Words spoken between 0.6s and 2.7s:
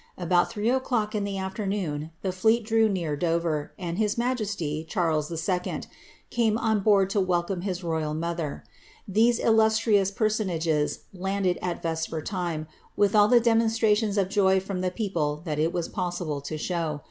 oVlock in the aflernoon the fleet